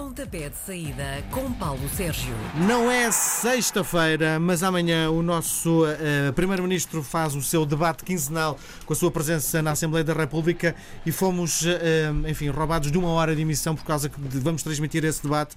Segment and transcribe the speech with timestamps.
[0.00, 2.32] Pontapé de saída com Paulo Sérgio.
[2.66, 8.94] Não é sexta-feira, mas amanhã o nosso uh, Primeiro-Ministro faz o seu debate quinzenal com
[8.94, 10.74] a sua presença na Assembleia da República
[11.04, 15.04] e fomos, uh, enfim, roubados de uma hora de emissão por causa que vamos transmitir
[15.04, 15.54] esse debate.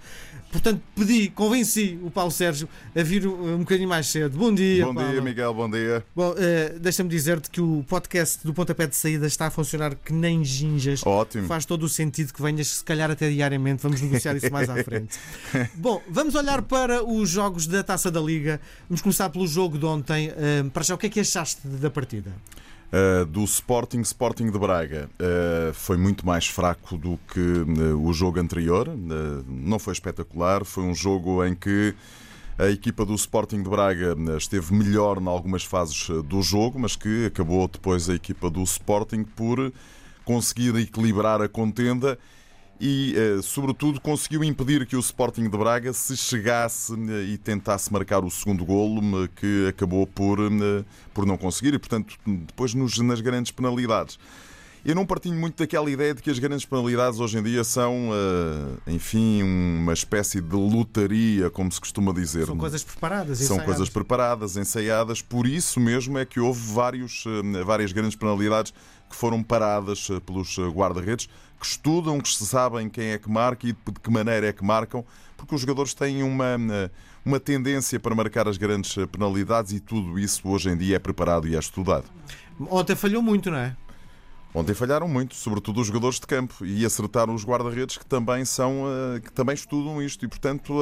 [0.51, 4.37] Portanto, pedi, convenci o Paulo Sérgio a vir um bocadinho mais cedo.
[4.37, 5.09] Bom dia, Bom Paulo.
[5.09, 6.03] dia, Miguel, bom dia.
[6.13, 10.11] Bom, uh, deixa-me dizer-te que o podcast do Pontapé de Saída está a funcionar que
[10.11, 11.01] nem ginjas.
[11.05, 11.47] Ótimo.
[11.47, 13.81] Faz todo o sentido que venhas, se calhar até diariamente.
[13.81, 15.19] Vamos negociar isso mais à frente.
[15.75, 18.59] Bom, vamos olhar para os jogos da Taça da Liga.
[18.89, 20.29] Vamos começar pelo jogo de ontem.
[20.29, 22.31] Uh, para já, o que é que achaste da partida?
[22.93, 28.13] Uh, do Sporting Sporting de Braga uh, foi muito mais fraco do que uh, o
[28.13, 28.87] jogo anterior.
[29.47, 30.63] não foi espetacular.
[30.63, 31.95] Foi um jogo em que
[32.55, 37.25] a equipa do Sporting de Braga esteve melhor em algumas fases do jogo, mas que
[37.25, 39.73] acabou depois a equipa do Sporting por
[40.23, 42.19] conseguir equilibrar a contenda
[42.85, 47.93] e, eh, sobretudo, conseguiu impedir que o Sporting de Braga se chegasse eh, e tentasse
[47.93, 49.01] marcar o segundo golo,
[49.37, 54.19] que acabou por, eh, por não conseguir, e, portanto, depois nos, nas grandes penalidades.
[54.85, 58.09] Eu não partilho muito daquela ideia de que as grandes penalidades hoje em dia são,
[58.85, 62.45] enfim, uma espécie de lotaria, como se costuma dizer.
[62.45, 63.65] São coisas preparadas, São ensaiadas.
[63.65, 65.21] coisas preparadas, ensaiadas.
[65.21, 67.23] Por isso mesmo é que houve vários,
[67.65, 68.73] várias grandes penalidades
[69.09, 73.99] que foram paradas pelos guarda-redes que estudam, que sabem quem é que marca e de
[74.01, 75.05] que maneira é que marcam,
[75.37, 76.57] porque os jogadores têm uma,
[77.23, 81.47] uma tendência para marcar as grandes penalidades e tudo isso hoje em dia é preparado
[81.47, 82.03] e é estudado.
[82.69, 83.77] Ontem falhou muito, não é?
[84.53, 88.85] Ontem falharam muito, sobretudo os jogadores de campo, e acertaram os guarda-redes que também são
[89.15, 90.73] eh, que também estudam isto e, portanto,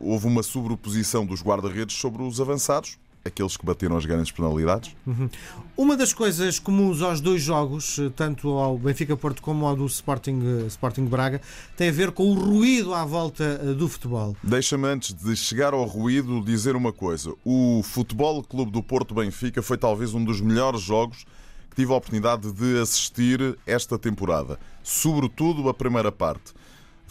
[0.00, 4.94] houve uma sobreposição dos guarda-redes sobre os avançados aqueles que bateram as grandes penalidades.
[5.06, 5.28] Uhum.
[5.76, 9.86] Uma das coisas comuns aos dois jogos, eh, tanto ao Benfica Porto como ao do
[9.86, 11.40] Sporting, eh, Sporting Braga,
[11.76, 14.36] tem a ver com o ruído à volta do futebol.
[14.42, 17.32] Deixa-me antes de chegar ao ruído dizer uma coisa.
[17.44, 21.24] O Futebol Clube do Porto Benfica foi talvez um dos melhores jogos
[21.72, 26.52] que tive a oportunidade de assistir esta temporada, sobretudo a primeira parte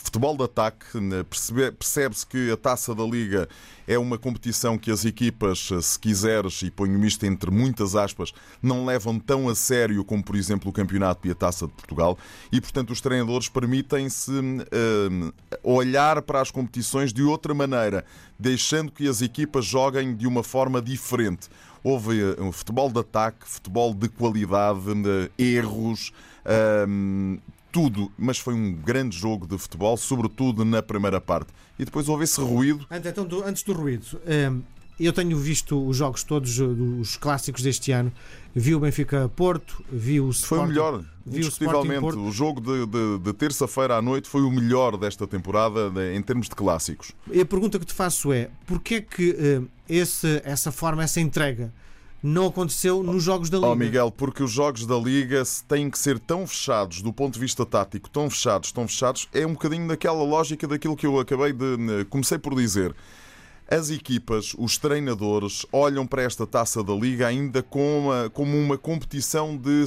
[0.04, 1.24] futebol de ataque, né,
[1.78, 3.48] percebe-se que a taça da Liga
[3.88, 8.86] é uma competição que as equipas, se quiseres, e ponho isto entre muitas aspas, não
[8.86, 12.18] levam tão a sério como, por exemplo, o Campeonato e a Taça de Portugal,
[12.52, 15.34] e portanto os treinadores permitem-se uh,
[15.64, 18.04] olhar para as competições de outra maneira,
[18.40, 21.48] deixando que as equipas joguem de uma forma diferente.
[21.84, 26.12] Houve eh, um futebol de ataque, futebol de qualidade, uh, erros.
[26.46, 27.40] Uh,
[27.72, 31.48] tudo, mas foi um grande jogo de futebol, sobretudo na primeira parte.
[31.80, 32.86] E depois houve esse ruído.
[32.92, 34.06] Então, antes do ruído,
[34.52, 34.62] hum,
[35.06, 38.12] eu tenho visto os jogos todos, os clássicos deste ano.
[38.54, 40.48] Vi o Benfica Porto, vi o Sporting.
[40.48, 42.16] Foi o melhor, indiscutivelmente.
[42.18, 46.22] O, o jogo de, de, de terça-feira à noite foi o melhor desta temporada em
[46.22, 47.12] termos de clássicos.
[47.32, 51.20] E a pergunta que te faço é: porquê é que hum, esse, essa forma, essa
[51.20, 51.72] entrega
[52.24, 53.70] não aconteceu nos jogos da Liga.
[53.70, 57.40] Oh, Miguel, porque os jogos da Liga têm que ser tão fechados do ponto de
[57.40, 61.52] vista tático, tão fechados, tão fechados, é um bocadinho daquela lógica daquilo que eu acabei
[61.52, 61.66] de.
[61.66, 62.96] Eh, comecei por dizer.
[63.74, 68.78] As equipas, os treinadores, olham para esta taça da Liga ainda como uma, como uma
[68.78, 69.86] competição de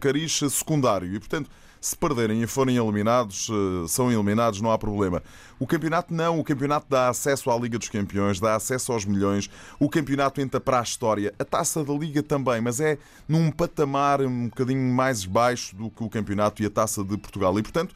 [0.00, 1.14] cariz secundário.
[1.14, 5.22] E, portanto, se perderem e forem eliminados, eh, são eliminados, não há problema.
[5.58, 9.50] O campeonato não, o campeonato dá acesso à Liga dos Campeões, dá acesso aos milhões,
[9.78, 12.96] o campeonato entra para a história, a taça da Liga também, mas é
[13.28, 17.58] num patamar um bocadinho mais baixo do que o campeonato e a taça de Portugal.
[17.58, 17.94] E, portanto,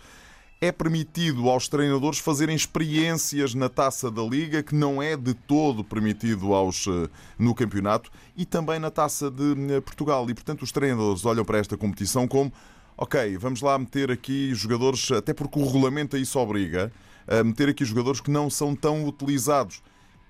[0.61, 5.85] é permitido aos treinadores fazerem experiências na taça da Liga, que não é de todo
[5.85, 10.29] permitido aos, eh, no campeonato, e também na taça de eh, Portugal.
[10.31, 12.53] E, portanto, os treinadores olham para esta competição como
[12.97, 16.93] ok, vamos lá meter aqui jogadores, até porque o regulamento isso obriga,
[17.27, 19.83] a meter aqui jogadores que não são tão utilizados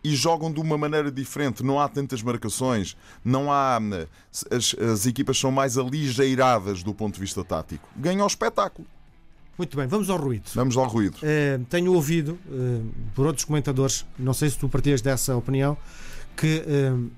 [0.03, 1.63] e jogam de uma maneira diferente.
[1.63, 3.79] Não há tantas marcações, não há.
[4.51, 7.89] As, as equipas são mais aligeiradas do ponto de vista tático.
[7.97, 8.87] Ganha o espetáculo.
[9.57, 10.45] Muito bem, vamos ao ruído.
[10.55, 11.17] Vamos ao ruído.
[11.19, 15.77] Uh, tenho ouvido uh, por outros comentadores, não sei se tu partilhas dessa opinião,
[16.37, 17.11] que uh,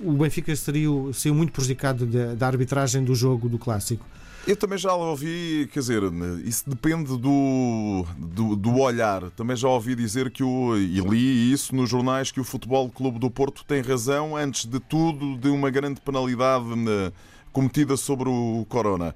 [0.00, 4.04] o Benfica saiu, saiu muito prejudicado da, da arbitragem do jogo do clássico.
[4.46, 6.02] Eu também já ouvi, quer dizer,
[6.44, 9.30] isso depende do, do, do, olhar.
[9.32, 13.18] Também já ouvi dizer que o, e li isso nos jornais, que o Futebol Clube
[13.18, 16.64] do Porto tem razão, antes de tudo, de uma grande penalidade
[17.52, 19.14] cometida sobre o Corona.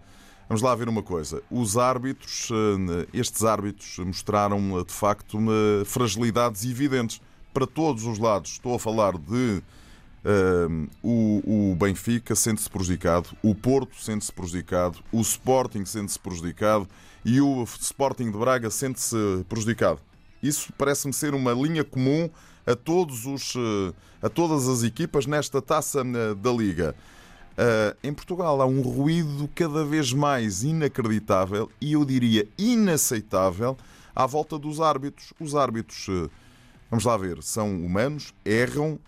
[0.48, 1.42] Vamos lá ver uma coisa.
[1.50, 5.38] Os árbitros, eh, estes árbitros mostraram de facto
[5.86, 7.20] fragilidades evidentes
[7.52, 8.52] para todos os lados.
[8.52, 9.62] Estou a falar de
[10.24, 16.88] Uh, o, o, Benfica sente-se prejudicado, o Porto sente-se prejudicado, o Sporting sente-se prejudicado
[17.22, 20.00] e o Sporting de Braga sente-se prejudicado.
[20.42, 22.30] Isso parece-me ser uma linha comum
[22.66, 23.52] a, todos os,
[24.22, 26.94] a todas as equipas nesta taça da Liga.
[28.02, 33.76] Em Portugal há um ruído cada vez mais inacreditável e eu diria inaceitável
[34.14, 35.32] à volta dos árbitros.
[35.38, 36.06] Os árbitros,
[36.90, 38.98] vamos lá ver, são humanos, erram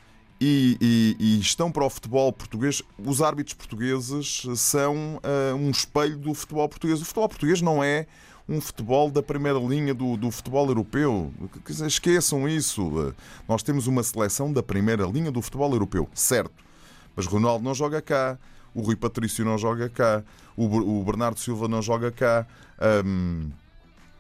[0.41, 2.83] e, e, e, estão para o futebol português.
[2.99, 7.01] Os árbitros portugueses são uh, um espelho do futebol português.
[7.01, 8.07] O futebol português não é
[8.49, 11.33] um futebol da primeira linha do, do futebol europeu.
[11.87, 13.15] Esqueçam isso.
[13.49, 16.66] Nós temos uma seleção da primeira linha do futebol europeu, certo.
[17.17, 18.39] Mas Ronaldo não joga cá,
[18.75, 20.23] o Rui Patrício não joga cá,
[20.57, 22.47] o, o Bernardo Silva não joga cá.
[23.05, 23.51] Um,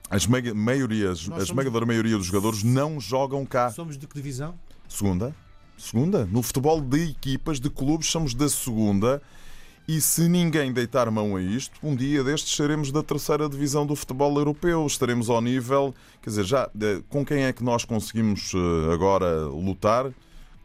[0.08, 3.70] as maiorias, a esmagadora maioria dos jogadores não jogam cá.
[3.70, 4.54] Somos de que divisão?
[4.88, 5.34] Segunda.
[5.76, 6.24] Segunda.
[6.26, 9.20] No futebol de equipas, de clubes, somos da segunda.
[9.88, 13.94] E se ninguém deitar mão a isto, um dia destes seremos da terceira divisão do
[13.94, 14.84] futebol europeu.
[14.86, 15.94] Estaremos ao nível.
[16.22, 16.70] Quer dizer, já
[17.08, 20.12] com quem é que nós conseguimos eh, agora lutar?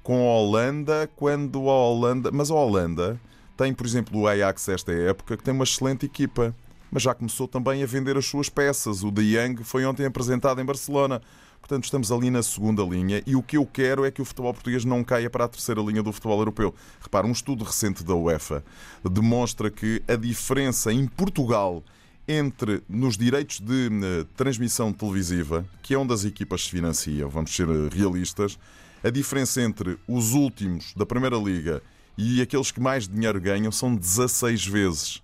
[0.03, 2.31] Com a Holanda, quando a Holanda.
[2.31, 3.19] Mas a Holanda
[3.55, 6.55] tem, por exemplo, o Ajax esta época, que tem uma excelente equipa.
[6.91, 9.03] Mas já começou também a vender as suas peças.
[9.03, 11.21] O De Young foi ontem apresentado em Barcelona.
[11.61, 14.53] Portanto, estamos ali na segunda linha e o que eu quero é que o futebol
[14.53, 16.73] português não caia para a terceira linha do futebol europeu.
[16.99, 18.63] Repara, um estudo recente da UEFA
[19.09, 21.83] demonstra que a diferença em Portugal
[22.27, 27.53] entre nos direitos de eh, transmissão televisiva, que é onde as equipas se financiam, vamos
[27.55, 28.57] ser eh, realistas,
[29.03, 31.81] a diferença entre os últimos da Primeira Liga
[32.17, 35.21] e aqueles que mais dinheiro ganham são 16 vezes.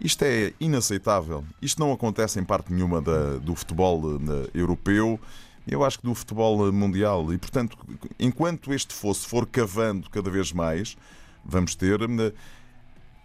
[0.00, 1.44] Isto é inaceitável.
[1.62, 5.18] Isto não acontece em parte nenhuma da, do futebol uh, europeu
[5.66, 7.32] eu acho que do futebol mundial.
[7.32, 7.76] E, portanto,
[8.18, 10.96] enquanto este fosse for cavando cada vez mais,
[11.44, 11.98] vamos ter.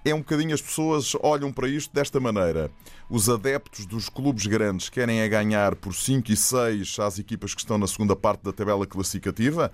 [0.04, 2.72] É um bocadinho as pessoas olham para isto desta maneira.
[3.08, 7.62] Os adeptos dos clubes grandes querem a ganhar por 5 e 6 às equipas que
[7.62, 9.72] estão na segunda parte da tabela classificativa?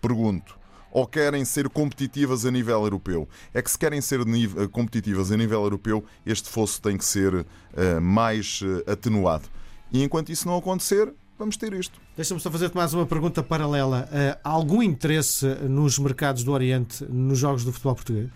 [0.00, 0.58] Pergunto.
[0.90, 3.28] Ou querem ser competitivas a nível europeu?
[3.52, 7.34] É que se querem ser eh, competitivas a nível europeu, este fosso tem que ser
[7.34, 9.48] uh, mais uh, atenuado.
[9.92, 12.00] E enquanto isso não acontecer, vamos ter isto.
[12.16, 14.08] Deixa-me só fazer-te mais uma pergunta paralela.
[14.42, 18.30] Há algum interesse nos mercados do Oriente nos jogos do futebol português?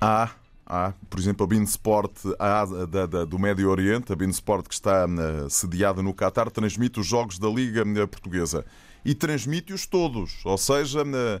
[0.00, 0.30] Há.
[0.70, 5.48] Há, por exemplo, a Beansport a, da, do Médio Oriente, a Beansport que está uh,
[5.48, 8.66] sediada no Qatar, transmite os jogos da Liga uh, Portuguesa.
[9.02, 10.44] E transmite-os todos.
[10.44, 11.40] Ou seja, uh,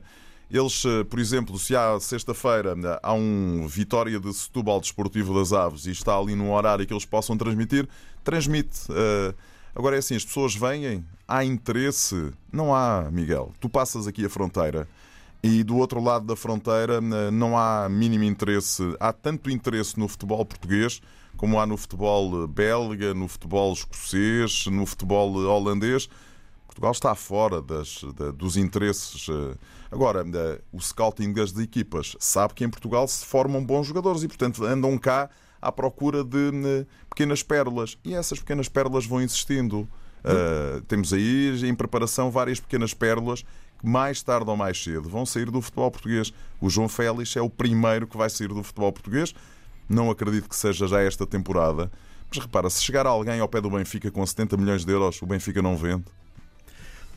[0.50, 5.90] eles, por exemplo, se há sexta-feira há um Vitória de Setúbal Desportivo das Aves e
[5.90, 7.86] está ali num horário que eles possam transmitir,
[8.24, 8.88] transmite.
[9.74, 12.32] Agora é assim, as pessoas vêm, há interesse.
[12.50, 13.52] Não há, Miguel.
[13.60, 14.88] Tu passas aqui a fronteira
[15.42, 18.82] e do outro lado da fronteira não há mínimo interesse.
[18.98, 21.00] Há tanto interesse no futebol português
[21.38, 26.08] como há no futebol belga, no futebol escocês, no futebol holandês.
[26.66, 28.04] Portugal está fora das,
[28.36, 29.28] dos interesses.
[29.28, 29.56] Eh.
[29.90, 30.24] Agora,
[30.72, 34.98] o scouting das equipas sabe que em Portugal se formam bons jogadores e, portanto, andam
[34.98, 35.30] cá
[35.62, 36.50] à procura de
[37.08, 37.96] pequenas pérolas.
[38.04, 39.88] E essas pequenas pérolas vão existindo.
[40.18, 43.44] Uh, temos aí em preparação várias pequenas pérolas
[43.82, 46.32] mais tarde ou mais cedo vão sair do futebol português.
[46.60, 49.34] O João Félix é o primeiro que vai sair do futebol português.
[49.88, 51.90] Não acredito que seja já esta temporada.
[52.28, 55.26] Mas repara, se chegar alguém ao pé do Benfica com 70 milhões de euros, o
[55.26, 56.04] Benfica não vende.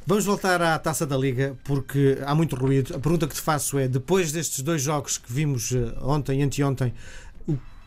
[0.06, 2.96] Vamos voltar à taça da Liga, porque há muito ruído.
[2.96, 6.44] A pergunta que te faço é: depois destes dois jogos que vimos eh, ontem e
[6.44, 6.94] anteontem,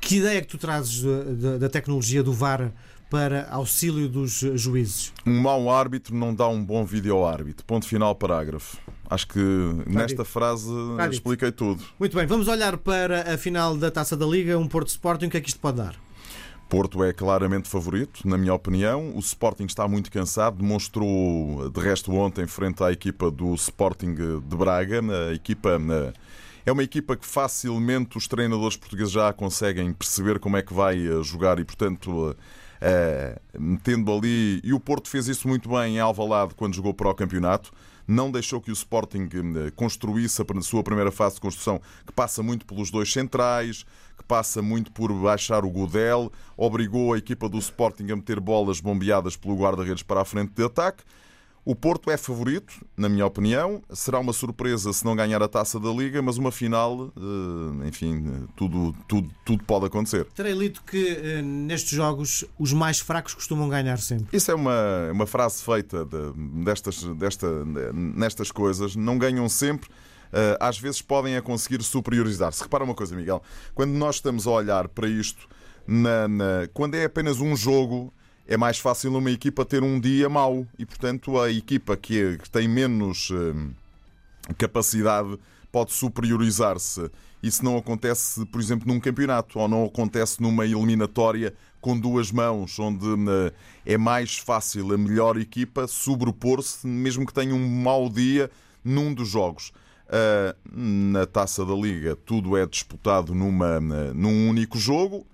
[0.00, 2.70] que ideia é que tu trazes da, da tecnologia do VAR
[3.14, 5.12] para auxílio dos juízes?
[5.25, 7.64] Um mau árbitro não dá um bom vídeo árbitro.
[7.64, 8.76] Ponto final, parágrafo.
[9.09, 9.38] Acho que
[9.87, 10.68] nesta frase
[11.12, 11.80] expliquei tudo.
[11.97, 15.30] Muito bem, vamos olhar para a final da Taça da Liga, um Porto Sporting, o
[15.30, 15.94] que é que isto pode dar?
[16.68, 19.14] Porto é claramente favorito, na minha opinião.
[19.14, 24.56] O Sporting está muito cansado, demonstrou de resto ontem frente à equipa do Sporting de
[24.56, 25.78] Braga, a equipa
[26.66, 30.97] é uma equipa que facilmente os treinadores portugueses já conseguem perceber como é que vai
[30.97, 32.37] eh, jogar e, portanto,
[32.80, 34.61] é, metendo ali.
[34.62, 37.73] E o Porto fez isso muito bem em Alvalade quando jogou para o campeonato.
[38.06, 39.28] Não deixou que o Sporting
[39.75, 44.61] construísse a sua primeira fase de construção, que passa muito pelos dois centrais, que passa
[44.61, 49.56] muito por baixar o Godel, obrigou a equipa do Sporting a meter bolas bombeadas pelo
[49.56, 51.02] guarda-redes para a frente de ataque.
[51.66, 53.83] O Porto é favorito, na minha opinião.
[53.90, 58.47] Será uma surpresa se não ganhar a taça da Liga, mas uma final, eh, enfim,
[58.54, 60.26] tudo, tudo, tudo pode acontecer.
[60.35, 64.37] Terei lido que eh, nestes jogos os mais fracos costumam ganhar sempre.
[64.37, 67.47] Isso é uma, uma frase feita de, destas, desta,
[67.94, 68.94] nestas coisas.
[68.94, 69.88] Não ganham sempre.
[70.35, 72.62] eh, às vezes podem a conseguir superiorizar-se.
[72.62, 73.42] Repara uma coisa, Miguel,
[73.75, 75.49] quando nós estamos a olhar para isto,
[75.87, 78.12] na, na- quando é apenas um jogo,
[78.46, 82.68] é mais fácil uma equipa ter um dia mau e, portanto, a equipa que, tem
[82.68, 85.38] menos eh, capacidade
[85.72, 87.10] pode superiorizar-se.
[87.42, 92.78] Isso não acontece, por exemplo, num campeonato ou não acontece numa eliminatória com duas mãos,
[92.78, 93.52] onde eh,
[93.94, 98.50] é mais fácil a melhor equipa sobrepor-se, mesmo que tenha um mau dia
[98.84, 99.72] num dos jogos.
[100.08, 105.26] Ah, na taça da Liga, tudo é disputado numa, na- num único jogo.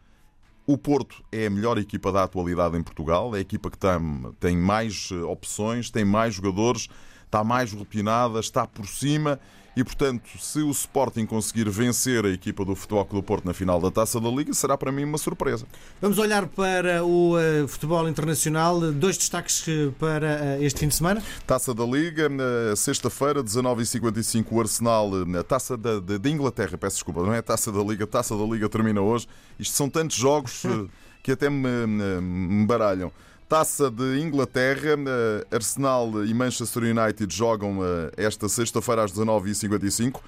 [0.67, 4.33] O Porto é a melhor equipa da atualidade em Portugal, é a equipa que tem,
[4.39, 6.89] tem mais eh, opções, tem mais jogadores,
[7.25, 9.41] está mais rotinada, está por cima
[9.77, 13.55] e, portanto, se o Sporting conseguir vencer a equipa do Futebol Clube do Porto na
[13.55, 15.65] final da Taça da Liga, será para mim uma surpresa.
[16.01, 18.81] Vamos olhar para o eh, futebol internacional.
[18.93, 21.23] Dois destaques eh, para eh, este fim de semana.
[21.47, 27.23] Taça da Liga, na sexta-feira, 19h55, o Arsenal, na Taça da, da Inglaterra, peço desculpa,
[27.23, 29.27] não é Taça da Liga, Taça da Liga termina hoje.
[29.59, 30.63] Isto são tantos jogos
[31.23, 31.87] que até me-
[32.21, 33.13] me baralham.
[33.51, 40.21] Taça de Inglaterra, eh, Arsenal e Manchester United jogam eh, esta sexta-feira às 19h55.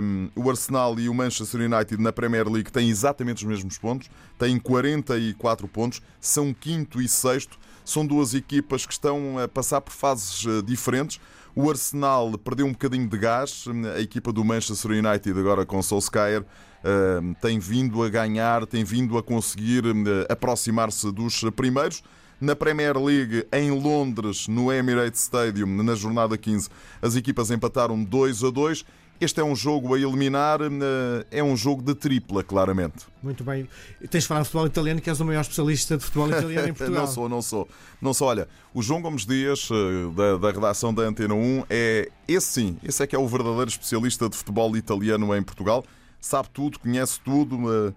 [0.00, 4.08] Um, o Arsenal e o Manchester United na Premier League têm exatamente os mesmos pontos,
[4.38, 7.58] têm 44 pontos, são quinto e sexto.
[7.84, 11.20] São duas equipas que estão a passar por fases eh, diferentes.
[11.56, 13.64] O Arsenal perdeu um bocadinho de gás,
[13.96, 16.44] a equipa do Manchester United, agora com Solskjaer,
[16.84, 19.82] eh, tem vindo a ganhar, tem vindo a conseguir
[20.28, 22.00] aproximar-se dos primeiros.
[22.40, 26.68] Na Premier League, em Londres, no Emirates Stadium, na jornada 15,
[27.00, 28.84] as equipas empataram 2 a 2.
[29.20, 33.06] Este é um jogo a eliminar, eh, é um jogo de tripla, claramente.
[33.22, 33.68] Muito bem.
[34.10, 36.74] Tens de falar de futebol italiano, que és o maior especialista de futebol italiano em
[36.74, 37.06] Portugal.
[37.06, 37.68] Não sou, não sou.
[38.02, 38.28] Não sou.
[38.28, 42.76] Olha, o João Gomes Dias, eh, da, da redação da Antena 1, é esse sim,
[42.82, 45.84] esse é que é o verdadeiro especialista de futebol italiano em Portugal.
[46.20, 47.94] Sabe tudo, conhece tudo.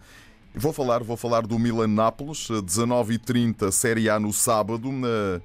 [0.57, 4.89] Vou falar, vou falar do Milan Nápoles, eh, 19h30, Série A no sábado.
[5.05, 5.41] eh,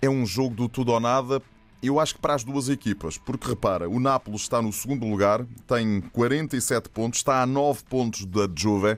[0.00, 1.42] É um jogo do tudo ou nada.
[1.82, 5.44] Eu acho que para as duas equipas, porque repara, o Nápoles está no segundo lugar,
[5.66, 8.96] tem 47 pontos, está a 9 pontos da Juve.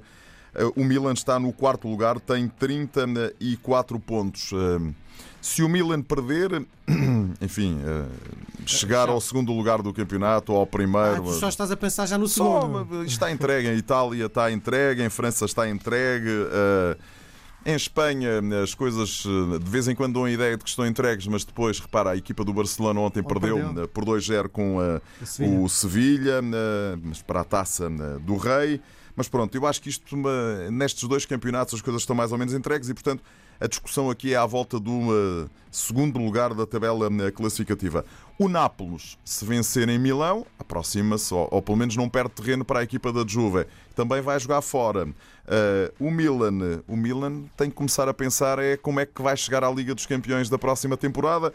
[0.54, 4.50] Eh, O Milan está no quarto lugar, tem 34 pontos.
[4.52, 4.92] Eh,
[5.42, 6.66] Se o Milan perder,
[7.40, 8.04] enfim, eh,
[8.66, 11.22] chegar ao segundo lugar do campeonato ou ao Ah, primeiro.
[11.22, 12.86] tu só estás a pensar já no Só, segundo.
[12.90, 13.68] mas está entregue.
[13.68, 16.28] Em Itália está entregue, em França está entregue.
[17.64, 19.22] em Espanha as coisas
[19.62, 22.16] de vez em quando dão a ideia de que estão entregues, mas depois, repara, a
[22.16, 23.88] equipa do Barcelona ontem Oh, perdeu, perdeu.
[23.88, 25.00] por 2-0 com A
[25.42, 26.40] o Sevilha,
[27.02, 27.88] mas para a taça
[28.20, 28.80] do Rei.
[29.20, 32.38] Mas pronto, eu acho que isto, eh, nestes dois campeonatos, as coisas estão mais ou
[32.38, 33.22] menos entregues e, portanto,
[33.60, 38.02] a discussão aqui é à volta do eh, segundo lugar da tabela eh, classificativa.
[38.38, 42.78] O Nápoles, se vencer em Milão, aproxima-se, ou, ou pelo menos não perde terreno para
[42.78, 43.66] a equipa da Juve.
[43.94, 45.06] Também vai jogar fora.
[45.46, 49.36] Eh, o Milan, o Milan tem que começar a pensar é como é que vai
[49.36, 51.52] chegar à Liga dos Campeões da próxima temporada.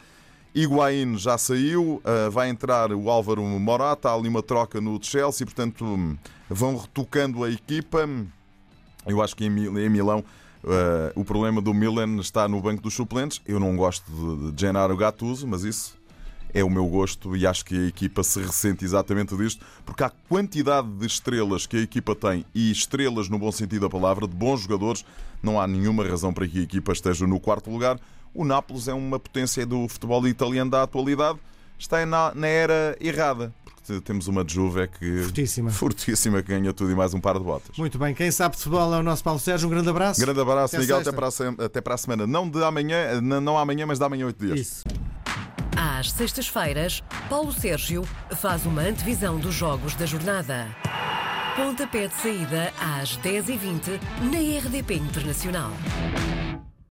[0.55, 5.45] Higuaín já saiu, uh, vai entrar o Álvaro Morata, há ali uma troca no Chelsea,
[5.45, 6.17] portanto
[6.49, 8.07] vão retocando a equipa.
[9.05, 10.23] Eu acho que em Mi- em Milão
[10.63, 13.41] uh, o problema do Milan está no banco dos suplentes.
[13.45, 15.97] Eu não gosto de, de Gennaro Gattuso, mas isso
[16.53, 20.09] é o meu gosto e acho que a equipa se ressente exatamente disto, porque a
[20.09, 24.33] quantidade de estrelas que a equipa tem, e estrelas no bom sentido da palavra, de
[24.33, 25.03] bons jogadores,
[25.43, 27.99] não há nenhuma razão para que a equipa esteja no quarto lugar.
[28.35, 31.39] O Nápoles é uma potência do futebol italiano da atualidade,
[31.79, 35.71] está na, na era errada, porque temos uma Juve que Fortíssima.
[35.71, 37.77] fortíssima que ganha tudo e mais um par de botas.
[37.77, 38.13] Muito bem.
[38.13, 39.67] Quem sabe de futebol é o nosso Paulo Sérgio.
[39.67, 40.19] Um grande abraço.
[40.19, 42.27] Grande abraço, Até Miguel, até para, a, até para a semana.
[42.27, 44.59] Não de amanhã, não amanhã, mas de amanhã oito dias.
[44.59, 44.83] Isso.
[45.77, 48.03] Às sextas-feiras, Paulo Sérgio
[48.35, 50.67] faz uma antevisão dos jogos da jornada.
[51.55, 53.97] Pontapé de saída às 10h20
[54.29, 55.71] na RDP Internacional.